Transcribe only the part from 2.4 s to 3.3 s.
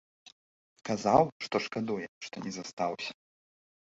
не застаўся.